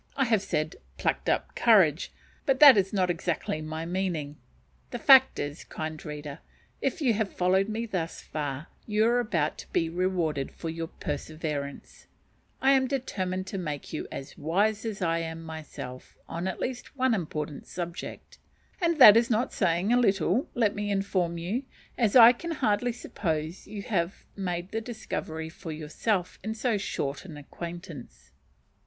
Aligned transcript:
I 0.17 0.25
have 0.25 0.41
said 0.41 0.77
"plucked 0.97 1.29
up 1.29 1.53
courage," 1.53 2.11
but 2.47 2.59
that 2.59 2.75
is 2.75 2.91
not 2.91 3.11
exactly 3.11 3.61
my 3.61 3.85
meaning. 3.85 4.37
The 4.89 4.97
fact 4.97 5.37
is, 5.37 5.63
kind 5.63 6.03
reader, 6.03 6.39
if 6.81 7.01
you 7.03 7.13
have 7.13 7.31
followed 7.31 7.69
me 7.69 7.85
thus 7.85 8.19
far, 8.19 8.65
you 8.87 9.05
are 9.05 9.19
about 9.19 9.59
to 9.59 9.67
be 9.71 9.89
rewarded 9.89 10.49
for 10.55 10.71
your 10.71 10.87
perseverance, 10.87 12.07
I 12.63 12.71
am 12.71 12.87
determined 12.87 13.45
to 13.45 13.59
make 13.59 13.93
you 13.93 14.07
as 14.11 14.35
wise 14.39 14.85
as 14.85 15.03
I 15.03 15.19
am 15.19 15.43
myself 15.43 16.17
on 16.27 16.47
at 16.47 16.59
least 16.59 16.97
one 16.97 17.13
important 17.13 17.67
subject, 17.67 18.39
and 18.81 18.97
that 18.97 19.15
is 19.15 19.29
not 19.29 19.53
saying 19.53 19.93
a 19.93 19.99
little, 19.99 20.49
let 20.55 20.73
me 20.73 20.89
inform 20.89 21.37
you, 21.37 21.61
as 21.95 22.15
I 22.15 22.31
can 22.33 22.53
hardly 22.53 22.91
suppose 22.91 23.67
you 23.67 23.83
have 23.83 24.25
made 24.35 24.71
the 24.71 24.81
discovery 24.81 25.49
for 25.49 25.71
yourself 25.71 26.39
on 26.43 26.55
so 26.55 26.79
short 26.79 27.23
an 27.23 27.37
acquaintance. 27.37 28.31